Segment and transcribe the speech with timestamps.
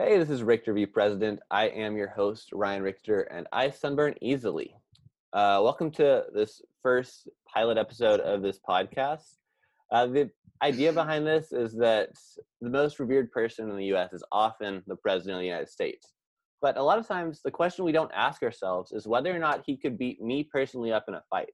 [0.00, 1.40] Hey, this is Richter V President.
[1.50, 4.76] I am your host, Ryan Richter, and I sunburn easily.
[5.32, 9.24] Uh, welcome to this first pilot episode of this podcast.
[9.90, 10.30] Uh, the
[10.62, 12.10] idea behind this is that
[12.60, 16.12] the most revered person in the US is often the President of the United States.
[16.62, 19.64] But a lot of times, the question we don't ask ourselves is whether or not
[19.66, 21.48] he could beat me personally up in a fight.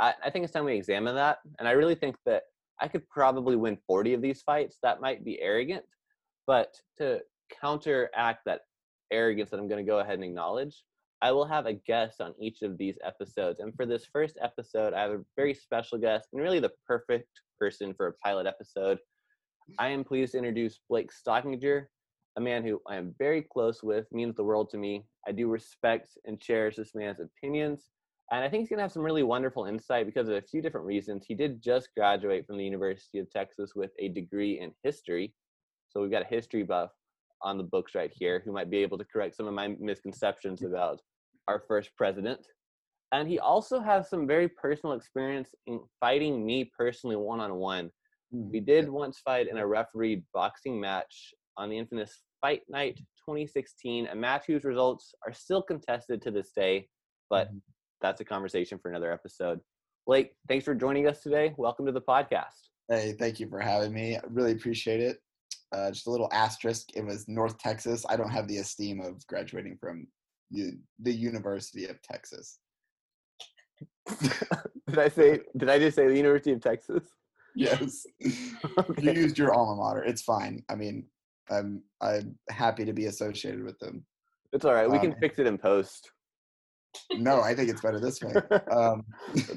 [0.00, 1.40] I, I think it's time we examine that.
[1.58, 2.44] And I really think that
[2.80, 4.78] I could probably win 40 of these fights.
[4.82, 5.84] That might be arrogant.
[6.46, 7.20] But to
[7.60, 8.60] counteract that
[9.10, 10.82] arrogance that I'm going to go ahead and acknowledge,
[11.22, 13.60] I will have a guest on each of these episodes.
[13.60, 17.28] And for this first episode, I have a very special guest and really the perfect
[17.60, 18.98] person for a pilot episode.
[19.78, 21.84] I am pleased to introduce Blake Stockinger,
[22.36, 25.04] a man who I am very close with, means the world to me.
[25.28, 27.90] I do respect and cherish this man's opinions.
[28.32, 30.60] And I think he's going to have some really wonderful insight because of a few
[30.60, 31.24] different reasons.
[31.26, 35.34] He did just graduate from the University of Texas with a degree in history.
[35.90, 36.90] So we've got a history buff
[37.42, 40.62] on the books right here who might be able to correct some of my misconceptions
[40.62, 41.00] about
[41.48, 42.46] our first president.
[43.12, 47.90] And he also has some very personal experience in fighting me personally one on one.
[48.30, 52.96] We did once fight in a refereed boxing match on the infamous Fight Night
[53.28, 56.88] 2016, a match whose results are still contested to this day,
[57.28, 57.58] but Mm-hmm.
[58.00, 59.60] that's a conversation for another episode.
[60.06, 61.54] Blake, thanks for joining us today.
[61.58, 62.70] Welcome to the podcast.
[62.88, 64.16] Hey, thank you for having me.
[64.16, 65.18] I really appreciate it.
[65.72, 66.90] Uh, just a little asterisk.
[66.94, 68.04] It was North Texas.
[68.08, 70.06] I don't have the esteem of graduating from
[70.50, 72.58] the, the University of Texas.
[74.20, 75.40] did I say?
[75.56, 77.04] Did I just say the University of Texas?
[77.54, 78.06] Yes.
[78.98, 80.02] You used your alma mater.
[80.02, 80.64] It's fine.
[80.70, 81.04] I mean,
[81.50, 84.06] I'm I'm happy to be associated with them.
[84.54, 84.90] It's all right.
[84.90, 86.10] We can Um, fix it in post.
[87.12, 88.32] No, I think it's better this way.
[88.70, 89.04] Um,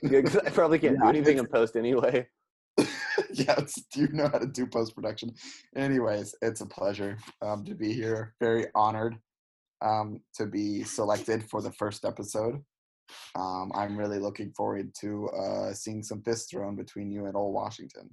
[0.03, 2.27] I probably can't do anything in post anyway.
[3.33, 5.33] yes, do you know how to do post production?
[5.75, 8.33] Anyways, it's a pleasure um, to be here.
[8.39, 9.17] Very honored
[9.81, 12.61] um, to be selected for the first episode.
[13.35, 17.53] Um, I'm really looking forward to uh, seeing some fists thrown between you and old
[17.53, 18.09] Washington.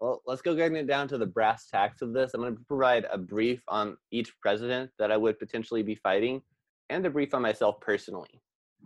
[0.00, 2.32] Well, let's go getting it down to the brass tacks of this.
[2.32, 6.40] I'm going to provide a brief on each president that I would potentially be fighting
[6.88, 8.40] and a brief on myself personally.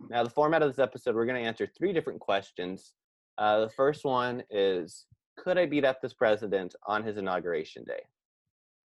[0.09, 2.93] Now, the format of this episode, we're going to answer three different questions.
[3.37, 5.05] Uh, the first one is
[5.37, 8.01] Could I beat up this president on his inauguration day?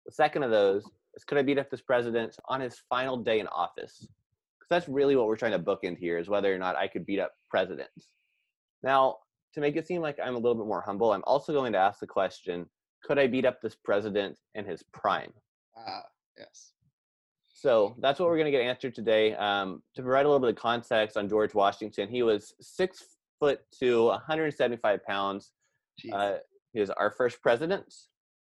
[0.06, 0.84] The second of those
[1.14, 3.98] is Could I beat up this president on his final day in office?
[4.00, 7.06] Because that's really what we're trying to bookend here is whether or not I could
[7.06, 8.08] beat up presidents.
[8.82, 9.16] Now,
[9.54, 11.78] to make it seem like I'm a little bit more humble, I'm also going to
[11.78, 12.66] ask the question
[13.02, 15.32] Could I beat up this president in his prime?
[15.76, 16.04] Ah,
[16.38, 16.72] yes.
[17.48, 19.34] So that's what we're going to get answered today.
[19.34, 23.60] Um, to provide a little bit of context on George Washington, he was six foot
[23.80, 25.52] to 175 pounds.
[26.12, 26.38] Uh,
[26.72, 27.92] he was our first president,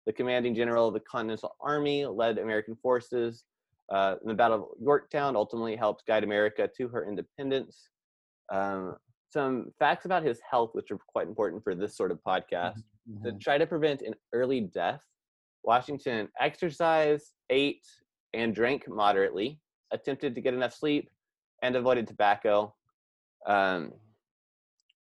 [0.06, 3.46] the commanding general of the Continental Army, led American forces
[3.92, 7.90] uh, in the Battle of Yorktown, ultimately helped guide America to her independence.
[8.52, 8.96] Um,
[9.30, 12.82] some facts about his health, which are quite important for this sort of podcast
[13.24, 13.42] to Mhm.
[13.42, 15.02] try to prevent an early death,
[15.64, 17.86] Washington exercised, ate,
[18.34, 19.60] and drank moderately,
[19.92, 21.10] attempted to get enough sleep,
[21.62, 22.76] and avoided tobacco.
[23.46, 23.94] Um,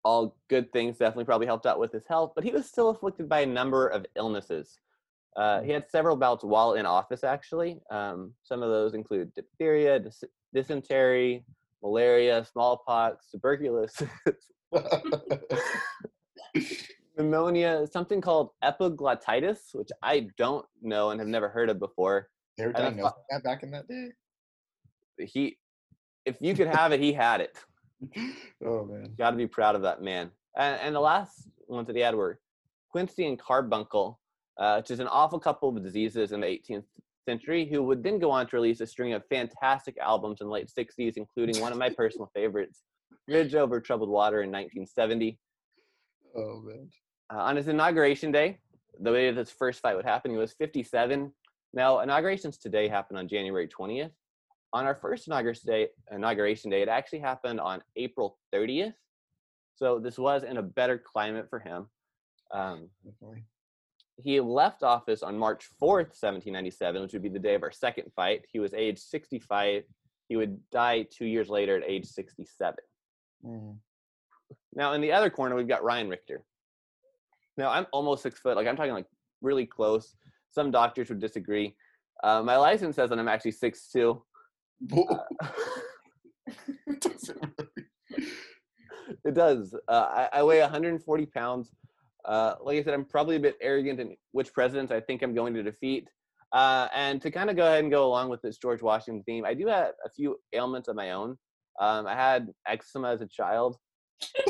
[0.06, 3.28] all good things definitely probably helped out with his health, but he was still afflicted
[3.28, 4.78] by a number of illnesses.
[5.36, 7.80] Uh, he had several bouts while in office, actually.
[7.90, 10.22] Um, some of those include diphtheria, dys-
[10.54, 11.44] dysentery,
[11.82, 14.08] malaria, smallpox, tuberculosis,
[17.18, 22.28] pneumonia, something called epiglottitis, which I don't know and have never heard of before.
[22.56, 24.12] they were diagnosed that back in that day.
[25.18, 25.58] He,
[26.24, 27.58] if you could have it, he had it.
[28.64, 29.14] Oh man.
[29.18, 30.30] Got to be proud of that man.
[30.56, 32.40] And, and the last ones that he had were
[32.94, 34.18] Quinsy and Carbuncle,
[34.58, 36.84] uh, which is an awful couple of diseases in the 18th
[37.28, 40.52] century, who would then go on to release a string of fantastic albums in the
[40.52, 42.82] late 60s, including one of my personal favorites,
[43.28, 45.38] Bridge Over Troubled Water in 1970.
[46.36, 46.88] Oh man.
[47.32, 48.58] Uh, on his inauguration day,
[49.00, 51.32] the way this first fight would happen, he was 57.
[51.74, 54.12] Now, inaugurations today happen on January 20th.
[54.72, 58.94] On our first inauguration day, inauguration day, it actually happened on April 30th.
[59.76, 61.86] So this was in a better climate for him.
[62.52, 62.88] Um,
[64.22, 68.10] he left office on March 4th, 1797, which would be the day of our second
[68.14, 68.44] fight.
[68.50, 69.84] He was age 65.
[70.28, 72.74] He would die two years later at age 67.
[73.44, 73.76] Mhm.
[74.72, 76.44] Now, in the other corner, we've got Ryan Richter.
[77.56, 78.56] Now, I'm almost six foot.
[78.56, 79.06] Like, I'm talking like
[79.40, 80.16] really close.
[80.50, 81.76] Some doctors would disagree.
[82.22, 84.24] Uh, my license says that I'm actually six two.
[87.00, 88.28] Doesn't really-
[89.24, 89.74] It does.
[89.88, 91.70] Uh, I, I weigh 140 pounds.
[92.24, 95.34] Uh, like I said, I'm probably a bit arrogant in which presidents I think I'm
[95.34, 96.08] going to defeat.
[96.52, 99.44] Uh, and to kind of go ahead and go along with this George Washington theme,
[99.44, 101.36] I do have a few ailments of my own.
[101.80, 103.76] Um, I had eczema as a child.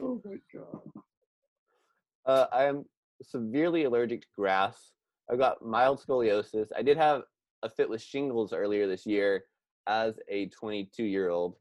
[0.00, 0.82] oh my god.
[2.26, 2.84] Uh, I am
[3.22, 4.76] severely allergic to grass.
[5.30, 6.68] I've got mild scoliosis.
[6.76, 7.22] I did have
[7.62, 9.44] a fit with shingles earlier this year
[9.86, 11.56] as a 22 year old.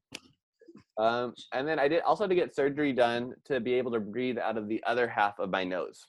[0.97, 4.37] Um, and then I did also to get surgery done to be able to breathe
[4.37, 6.05] out of the other half of my nose.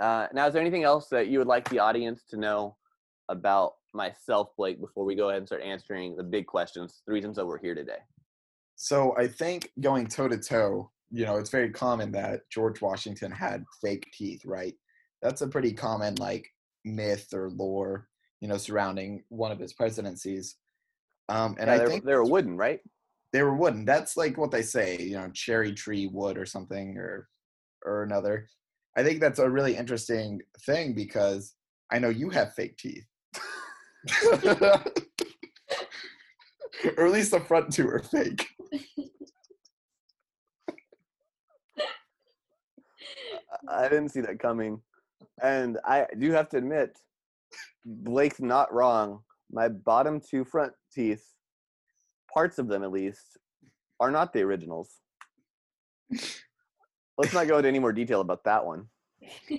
[0.00, 2.76] Uh, now, is there anything else that you would like the audience to know
[3.28, 7.36] about myself, Blake, before we go ahead and start answering the big questions, the reasons
[7.36, 7.98] that we're here today?
[8.76, 13.30] So I think going toe to toe, you know, it's very common that George Washington
[13.30, 14.74] had fake teeth, right?
[15.20, 16.48] That's a pretty common like
[16.84, 18.08] myth or lore,
[18.40, 20.56] you know, surrounding one of his presidencies.
[21.28, 22.80] Um, and Yeah, I they're, think they're wooden, right?
[23.32, 23.84] they were wooden.
[23.84, 27.28] That's like what they say, you know, cherry tree wood or something or
[27.84, 28.48] or another.
[28.96, 31.54] I think that's a really interesting thing because
[31.90, 33.06] I know you have fake teeth.
[36.96, 38.46] or at least the front two are fake.
[43.68, 44.80] I didn't see that coming.
[45.42, 46.98] And I do have to admit,
[47.84, 49.20] Blake's not wrong.
[49.50, 51.24] My bottom two front teeth,
[52.32, 53.38] parts of them at least,
[54.00, 54.90] are not the originals.
[57.18, 58.86] Let's not go into any more detail about that one.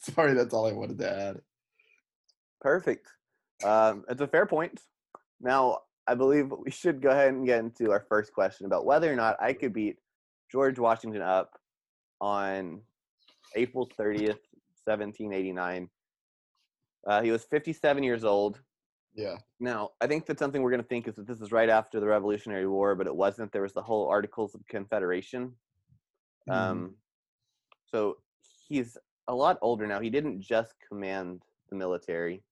[0.00, 1.40] Sorry, that's all I wanted to add.
[2.60, 3.06] Perfect.
[3.64, 4.80] Um, it's a fair point.
[5.40, 9.12] Now, I believe we should go ahead and get into our first question about whether
[9.12, 9.96] or not I could beat
[10.50, 11.58] George Washington up
[12.20, 12.80] on
[13.56, 14.40] April 30th,
[14.84, 15.88] 1789.
[17.06, 18.60] Uh, he was 57 years old.
[19.14, 19.36] Yeah.
[19.58, 22.00] Now, I think that something we're going to think is that this is right after
[22.00, 23.50] the Revolutionary War, but it wasn't.
[23.52, 25.52] There was the whole Articles of Confederation.
[26.48, 26.52] Mm-hmm.
[26.52, 26.94] Um,
[27.86, 28.18] so
[28.68, 28.96] he's
[29.28, 30.00] a lot older now.
[30.00, 32.42] He didn't just command the military.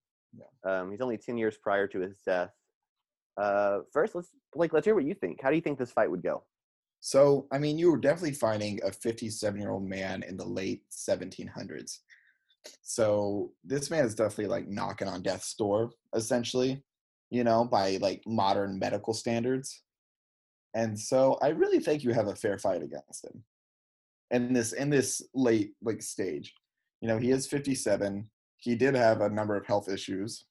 [0.64, 2.50] Um, he's only 10 years prior to his death.
[3.36, 4.72] Uh, first, let's Blake.
[4.72, 5.40] Let's hear what you think.
[5.42, 6.44] How do you think this fight would go?
[7.00, 10.82] So, I mean, you were definitely finding a 57 year old man in the late
[10.90, 11.98] 1700s.
[12.82, 16.82] So, this man is definitely like knocking on death's door, essentially,
[17.30, 19.82] you know, by like modern medical standards.
[20.74, 23.44] And so, I really think you have a fair fight against him.
[24.32, 26.52] In this in this late like stage,
[27.00, 28.28] you know, he is 57.
[28.56, 30.44] He did have a number of health issues.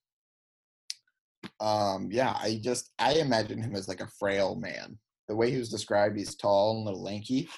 [1.59, 4.97] Um, yeah, I just I imagine him as like a frail man
[5.27, 7.49] the way he was described, he's tall and a little lanky,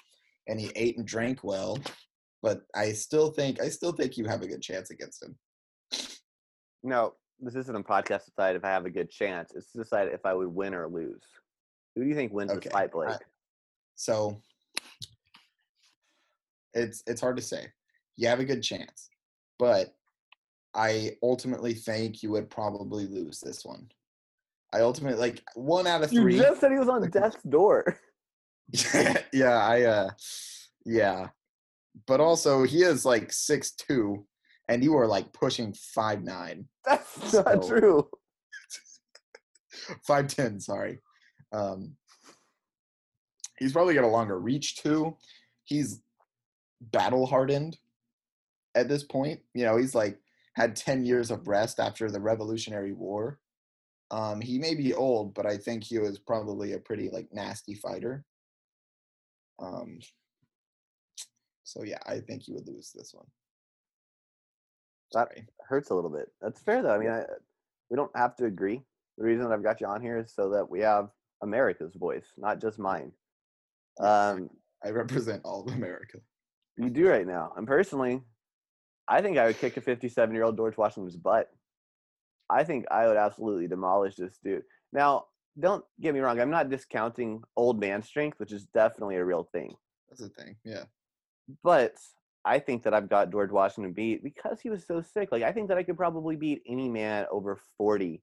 [0.47, 1.77] and he ate and drank well.
[2.41, 5.37] But I still think I still think you have a good chance against him.
[6.83, 9.51] No, this isn't a podcast to decide if I have a good chance.
[9.55, 11.23] It's to decide if I would win or lose.
[11.95, 13.17] Who do you think wins Okay, this fight, Blake?
[13.95, 14.41] So
[16.73, 17.67] it's it's hard to say.
[18.15, 19.09] You have a good chance,
[19.59, 19.93] but
[20.73, 23.89] I ultimately think you would probably lose this one.
[24.73, 26.35] I ultimately like one out of three.
[26.35, 27.97] you just said he was on death's door.
[29.33, 30.09] yeah, I uh
[30.85, 31.27] yeah.
[32.05, 34.25] But also he is like six two
[34.67, 36.67] and you are like pushing five nine.
[36.85, 38.07] That's not true.
[40.05, 40.99] Five ten, sorry.
[41.53, 41.95] Um
[43.57, 45.15] he's probably got a longer reach too.
[45.63, 46.01] He's
[46.81, 47.77] battle hardened
[48.75, 49.39] at this point.
[49.53, 50.19] You know, he's like
[50.56, 53.39] had 10 years of rest after the Revolutionary War.
[54.11, 57.76] Um, he may be old, but I think he was probably a pretty like nasty
[57.76, 58.23] fighter.
[59.59, 59.99] Um,
[61.64, 63.26] so yeah, I think he would lose this one.
[65.14, 65.47] That Sorry.
[65.68, 66.31] hurts a little bit.
[66.42, 66.95] That's fair though.
[66.95, 67.23] I mean, I,
[67.90, 68.81] we don't have to agree.
[69.18, 71.09] The reason that I've got you on here is so that we have
[71.42, 73.11] America's voice, not just mine.
[73.99, 74.49] Um,
[74.85, 76.19] I represent all of America.
[76.78, 77.54] you do right now.
[77.57, 78.21] And personally,
[79.07, 81.49] I think I would kick a 57 year old George Washington's butt.
[82.49, 84.63] I think I would absolutely demolish this dude.
[84.94, 85.25] Now,
[85.59, 86.39] don't get me wrong.
[86.39, 89.75] I'm not discounting old man strength, which is definitely a real thing.
[90.09, 90.56] That's the thing.
[90.63, 90.83] Yeah.
[91.63, 91.95] But
[92.45, 95.31] I think that I've got George Washington beat because he was so sick.
[95.31, 98.21] Like I think that I could probably beat any man over 40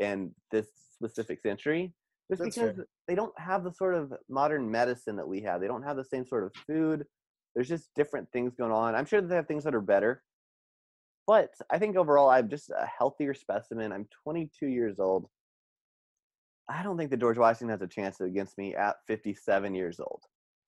[0.00, 1.92] in this specific century.
[2.30, 2.86] Just That's because fair.
[3.06, 5.60] they don't have the sort of modern medicine that we have.
[5.60, 7.06] They don't have the same sort of food.
[7.54, 8.94] There's just different things going on.
[8.94, 10.22] I'm sure that they have things that are better.
[11.26, 13.92] But I think overall I'm just a healthier specimen.
[13.92, 15.28] I'm 22 years old.
[16.68, 20.22] I don't think that George Washington has a chance against me at 57 years old.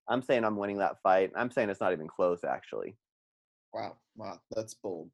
[0.09, 1.33] I'm saying I'm winning that fight.
[1.37, 2.97] I'm saying it's not even close, actually.
[3.73, 3.97] Wow.
[4.17, 4.41] Wow.
[4.55, 5.11] That's bold.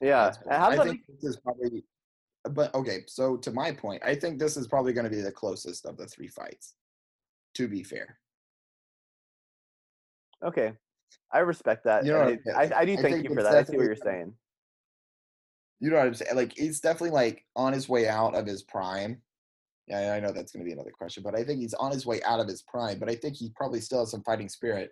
[0.00, 0.24] Yeah.
[0.24, 0.80] That's bold.
[0.80, 1.84] I think this is probably
[2.50, 5.32] but okay, so to my point, I think this is probably going to be the
[5.32, 6.74] closest of the three fights.
[7.54, 8.18] To be fair.
[10.44, 10.72] okay?
[11.32, 12.04] I respect that.
[12.04, 13.54] You know I'm I, I do I thank you for that.
[13.54, 14.32] I see what you're saying.
[15.80, 16.34] You know what I'm saying?
[16.34, 19.22] Like he's definitely like on his way out of his prime.
[19.86, 22.04] Yeah, I know that's going to be another question, but I think he's on his
[22.04, 22.98] way out of his prime.
[22.98, 24.90] But I think he probably still has some fighting spirit.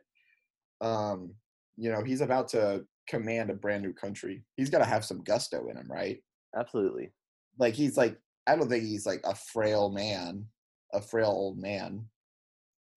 [0.80, 1.34] Um,
[1.76, 4.42] you know, he's about to command a brand new country.
[4.56, 6.22] He's got to have some gusto in him, right?
[6.56, 7.12] Absolutely.
[7.58, 10.46] Like he's like, I don't think he's like a frail man,
[10.94, 12.06] a frail old man,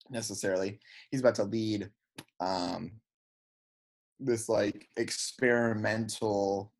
[0.08, 0.80] necessarily.
[1.10, 1.90] He's about to lead
[2.40, 2.92] um,
[4.18, 6.72] this like experimental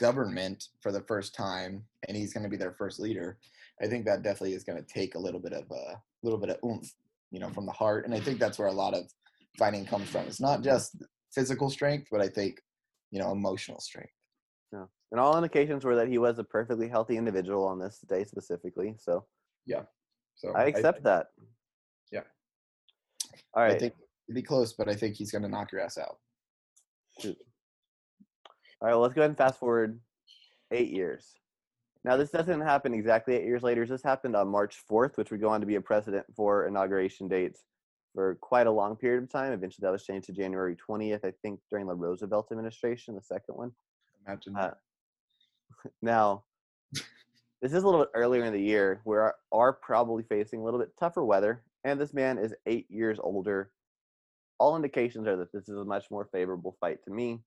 [0.00, 3.38] government for the first time, and he's going to be their first leader.
[3.82, 6.50] I think that definitely is going to take a little bit of a little bit
[6.50, 6.90] of oomph,
[7.30, 9.04] you know, from the heart, and I think that's where a lot of
[9.58, 10.26] fighting comes from.
[10.26, 10.96] It's not just
[11.32, 12.60] physical strength, but I think
[13.10, 14.12] you know emotional strength.
[14.72, 18.24] yeah And all indications were that he was a perfectly healthy individual on this day
[18.24, 18.94] specifically.
[18.98, 19.26] So
[19.66, 19.82] yeah
[20.36, 21.26] So I accept that.
[22.12, 22.22] Yeah.
[23.54, 23.74] All right.
[23.74, 23.94] I think
[24.28, 26.18] it'd be close, but I think he's going to knock your ass out.
[28.80, 30.00] All right, well, let's go ahead and fast forward
[30.70, 31.34] eight years.
[32.02, 33.84] Now, this doesn't happen exactly eight years later.
[33.84, 37.28] This happened on March 4th, which would go on to be a precedent for inauguration
[37.28, 37.64] dates
[38.14, 39.52] for quite a long period of time.
[39.52, 43.54] Eventually, that was changed to January 20th, I think, during the Roosevelt administration, the second
[43.54, 43.72] one.
[44.26, 44.70] Imagine Uh,
[46.02, 46.44] Now,
[46.92, 49.02] this is a little bit earlier in the year.
[49.04, 52.90] We are, are probably facing a little bit tougher weather, and this man is eight
[52.90, 53.72] years older.
[54.58, 57.40] All indications are that this is a much more favorable fight to me.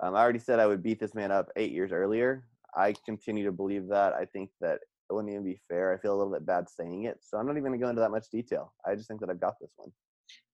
[0.00, 2.46] Um, I already said I would beat this man up eight years earlier.
[2.76, 4.12] I continue to believe that.
[4.12, 5.94] I think that it wouldn't even be fair.
[5.94, 7.88] I feel a little bit bad saying it, so I'm not even going to go
[7.88, 8.72] into that much detail.
[8.86, 9.92] I just think that I've got this one.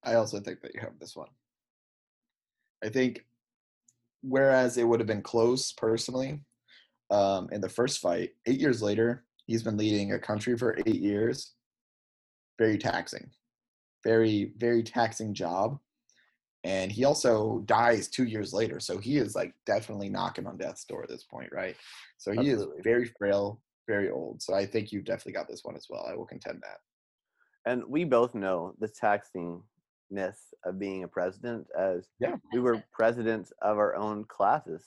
[0.05, 1.29] I also think that you have this one.
[2.85, 3.25] I think,
[4.23, 6.41] whereas it would have been close personally
[7.11, 11.01] um, in the first fight, eight years later, he's been leading a country for eight
[11.01, 11.53] years.
[12.59, 13.31] Very taxing,
[14.05, 15.79] very, very taxing job.
[16.65, 18.79] And he also dies two years later.
[18.79, 21.77] So he is like definitely knocking on death's door at this point, right?
[22.19, 24.41] So he is very frail, very old.
[24.41, 26.07] So I think you definitely got this one as well.
[26.09, 26.79] I will contend that.
[27.71, 32.37] And we both know the taxingness of being a president, as Yeah.
[32.53, 34.85] we were presidents of our own classes.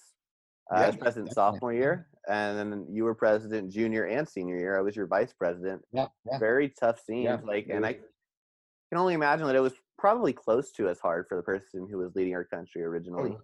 [0.74, 4.76] Uh, Yeah, president sophomore year, and then you were president junior and senior year.
[4.76, 5.84] I was your vice president.
[5.92, 6.08] Yeah.
[6.26, 6.40] yeah.
[6.40, 10.72] Very tough scenes, Yeah, like, and I can only imagine that it was probably close
[10.72, 13.36] to as hard for the person who was leading our country originally.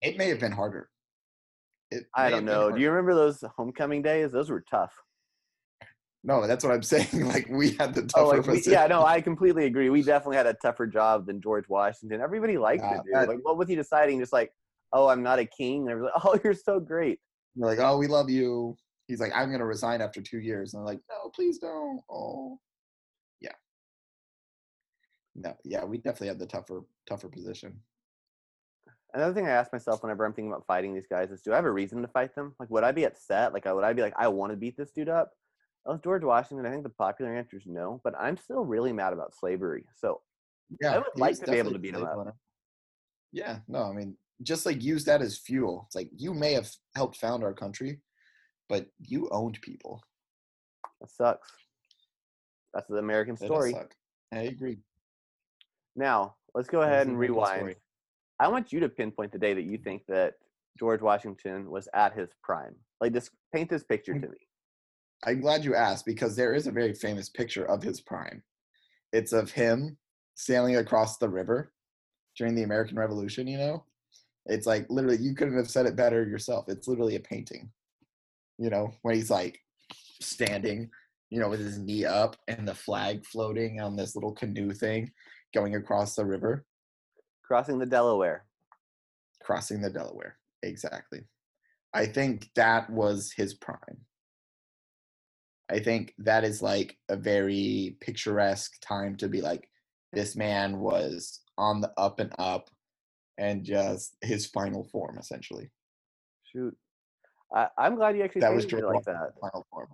[0.00, 0.88] It may have been harder.
[1.90, 2.70] It I don't know.
[2.70, 4.32] Do you remember those homecoming days?
[4.32, 4.94] Those were tough.
[6.24, 7.26] No, that's what I'm saying.
[7.28, 9.90] Like we had the Oh, tougher like we, yeah, no, I completely agree.
[9.90, 12.22] We definitely had a tougher job than George Washington.
[12.22, 13.14] Everybody liked Yeah, it, dude.
[13.14, 14.18] that- like, what was he deciding?
[14.18, 14.50] Just like,
[14.94, 15.82] oh, I'm not a king.
[15.82, 17.20] And everyone's like, oh, you're so great.
[17.54, 18.76] We're like, oh, we love you.
[19.08, 20.72] He's like, I'm gonna resign after two years.
[20.72, 22.00] And I'm like, no, please don't.
[22.10, 22.58] Oh.
[25.38, 27.78] No, yeah, we definitely had the tougher, tougher position.
[29.14, 31.56] Another thing I ask myself whenever I'm thinking about fighting these guys is, do I
[31.56, 32.54] have a reason to fight them?
[32.58, 33.52] Like, would I be upset?
[33.54, 35.30] Like, would I be like, I want to beat this dude up?
[35.86, 36.66] Oh, it's George Washington.
[36.66, 39.86] I think the popular answer is no, but I'm still really mad about slavery.
[39.94, 40.20] So
[40.80, 42.16] Yeah, I would like to be able to beat him up.
[42.16, 42.34] owner.
[43.32, 45.84] Yeah, no, I mean, just like use that as fuel.
[45.86, 48.00] It's like you may have helped found our country,
[48.68, 50.02] but you owned people.
[51.00, 51.48] that sucks.
[52.74, 53.74] That's the American story.
[54.32, 54.78] I agree.
[55.98, 57.74] Now, let's go ahead and rewind.
[58.38, 60.34] I want you to pinpoint the day that you think that
[60.78, 62.76] George Washington was at his prime.
[63.00, 64.38] Like, just paint this picture to me.
[65.24, 68.44] I'm glad you asked because there is a very famous picture of his prime.
[69.12, 69.98] It's of him
[70.36, 71.72] sailing across the river
[72.36, 73.84] during the American Revolution, you know?
[74.46, 76.66] It's like literally, you couldn't have said it better yourself.
[76.68, 77.70] It's literally a painting,
[78.56, 79.58] you know, when he's like
[80.22, 80.90] standing,
[81.30, 85.10] you know, with his knee up and the flag floating on this little canoe thing
[85.54, 86.64] going across the river,
[87.44, 88.44] Crossing the Delaware.
[89.42, 90.36] crossing the Delaware.
[90.62, 91.20] Exactly.
[91.94, 94.04] I think that was his prime.
[95.70, 99.68] I think that is like a very picturesque time to be like,
[100.12, 102.70] this man was on the up and up
[103.38, 105.70] and just his final form, essentially.
[106.52, 106.76] Shoot.
[107.54, 109.32] I, I'm glad you actually That was it like that.
[109.40, 109.88] final form.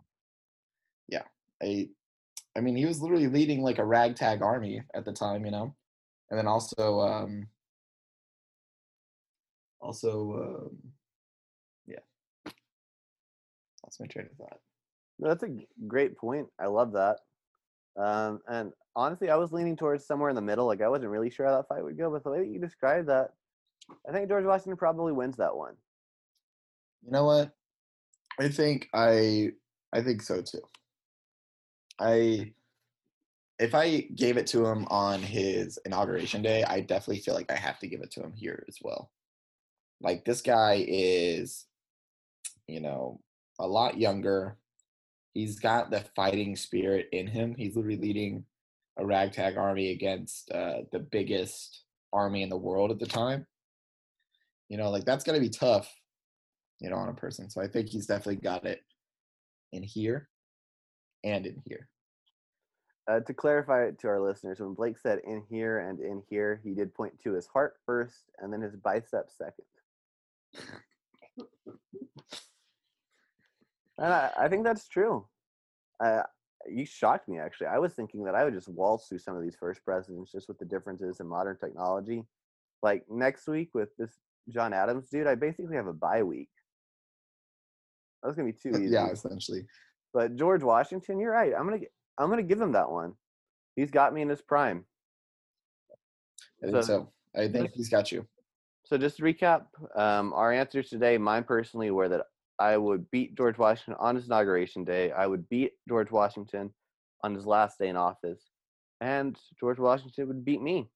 [1.08, 1.23] Yeah.
[1.62, 1.88] I,
[2.56, 5.75] I mean, he was literally leading like a ragtag army at the time, you know?
[6.30, 7.49] And then also, um,
[9.80, 10.92] also, um,
[11.87, 12.52] yeah.
[13.82, 14.61] That's my train of thought.
[15.18, 15.56] That's a
[15.87, 16.49] great point.
[16.58, 17.18] I love that.
[17.96, 20.66] Um, and honestly, I was leaning towards somewhere in the middle.
[20.66, 22.58] Like I wasn't really sure how that fight would go, but the way that you
[22.58, 23.32] described that,
[24.08, 25.75] I think George Washington probably wins that one.
[27.04, 27.52] You know what?
[28.40, 29.50] I think I
[29.92, 30.62] I think so too.
[31.99, 32.53] I
[33.59, 37.57] if I gave it to him on his inauguration day, I definitely feel like I
[37.57, 39.11] have to give it to him here as well.
[40.01, 41.67] Like this guy is,
[42.67, 43.21] you know,
[43.61, 44.59] a lot younger.
[45.35, 47.55] He's got the fighting spirit in him.
[47.55, 48.45] He's literally leading
[48.99, 53.47] a ragtag army against uh, the biggest army in the world at the time.
[54.69, 55.93] You know, like that's gonna be tough,
[56.81, 57.51] you know, on a person.
[57.51, 58.81] So I think he's definitely got it
[59.73, 60.29] in here
[61.25, 61.88] and in here.
[63.11, 66.61] Uh, to clarify it to our listeners, when Blake said in here and in here,
[66.64, 69.64] he did point to his heart first and then his bicep second.
[73.99, 75.26] and I, I think that's true.
[76.02, 76.23] Uh,
[76.66, 77.66] you shocked me actually.
[77.66, 80.49] I was thinking that I would just waltz through some of these first presidents just
[80.49, 82.25] with the differences in modern technology.
[82.83, 84.12] Like next week with this
[84.49, 86.49] John Adams dude, I basically have a bye week.
[88.23, 88.95] That's gonna be too easy.
[88.95, 89.66] yeah, essentially.
[90.14, 91.52] But George Washington, you're right.
[91.59, 91.83] I'm gonna
[92.16, 93.14] I'm gonna give him that one.
[93.75, 94.85] He's got me in his prime.
[96.62, 96.83] I think so.
[96.83, 97.12] so.
[97.37, 98.26] I think he's got you.
[98.85, 99.64] So just to recap,
[99.97, 102.26] um, our answers today, mine personally, were that
[102.61, 105.11] I would beat George Washington on his inauguration day.
[105.11, 106.73] I would beat George Washington
[107.25, 108.40] on his last day in office,
[109.00, 110.88] and George Washington would beat me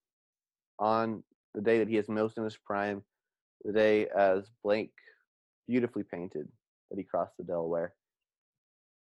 [0.79, 3.03] on the day that he is most in his prime,
[3.65, 4.93] the day as Blake
[5.67, 6.47] beautifully painted
[6.91, 7.95] that he crossed the Delaware.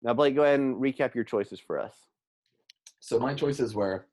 [0.03, 1.95] Now, Blake, go ahead and recap your choices for us.
[3.01, 4.07] So my choices were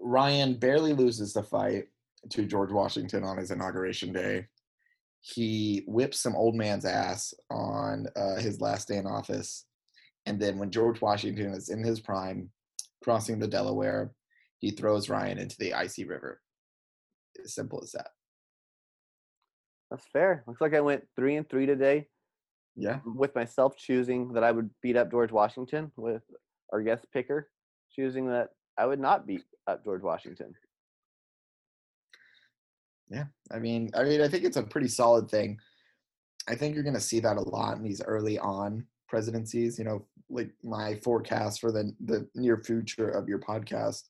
[0.00, 1.88] Ryan barely loses the fight
[2.30, 4.46] to George Washington on his inauguration day.
[5.20, 9.66] He whips some old man's ass on uh, his last day in office.
[10.26, 12.50] And then when George Washington is in his prime,
[13.02, 14.12] crossing the Delaware,
[14.58, 16.40] he throws Ryan into the icy river.
[17.42, 18.10] As simple as that.
[19.90, 20.44] That's fair.
[20.46, 22.06] Looks like I went three and three today.
[22.76, 23.00] Yeah.
[23.04, 26.22] With myself choosing that I would beat up George Washington, with
[26.72, 27.50] our guest picker
[27.94, 30.54] choosing that I would not beat up George Washington.
[33.10, 35.58] Yeah, I mean, I mean, I think it's a pretty solid thing.
[36.48, 39.78] I think you're going to see that a lot in these early on presidencies.
[39.78, 44.02] You know, like my forecast for the the near future of your podcast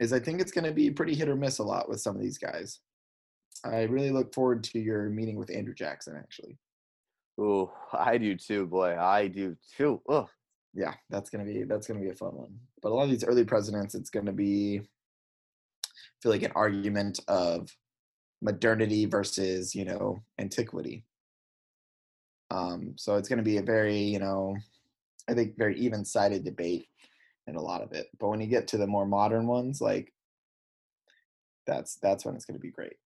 [0.00, 2.16] is I think it's going to be pretty hit or miss a lot with some
[2.16, 2.80] of these guys.
[3.64, 6.56] I really look forward to your meeting with Andrew Jackson, actually.
[7.38, 8.98] Oh, I do too, boy.
[8.98, 10.02] I do too.
[10.08, 10.28] Oh,
[10.74, 12.58] yeah, that's gonna be that's gonna be a fun one.
[12.82, 17.20] But a lot of these early presidents, it's gonna be I feel like an argument
[17.28, 17.68] of
[18.40, 21.04] modernity versus you know antiquity
[22.50, 24.56] um so it's going to be a very you know
[25.28, 26.86] i think very even sided debate
[27.46, 30.12] in a lot of it but when you get to the more modern ones like
[31.66, 32.96] that's that's when it's going to be great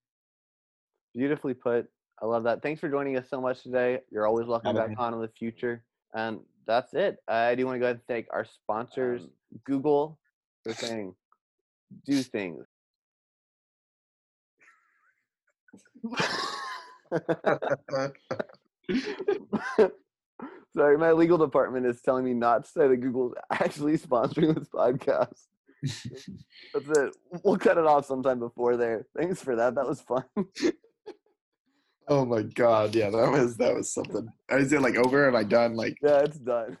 [1.13, 1.87] beautifully put
[2.21, 5.13] i love that thanks for joining us so much today you're always welcome back on
[5.13, 8.45] in the future and that's it i do want to go ahead and thank our
[8.45, 9.29] sponsors um,
[9.65, 10.19] google
[10.63, 11.13] for saying
[12.05, 12.65] do things
[20.75, 24.69] Sorry, my legal department is telling me not to say that Google's actually sponsoring this
[24.69, 25.45] podcast.
[25.83, 27.15] That's it.
[27.43, 29.05] We'll cut it off sometime before there.
[29.15, 29.75] Thanks for that.
[29.75, 30.23] That was fun.
[32.07, 34.27] Oh my god, yeah, that was that was something.
[34.51, 35.27] Is it like over?
[35.27, 35.75] Am I done?
[35.75, 36.77] Like Yeah, it's done.